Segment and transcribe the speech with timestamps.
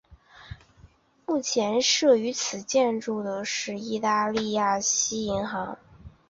[1.27, 4.45] 目前设于此建筑的是意大利
[4.81, 5.77] 西雅那银行。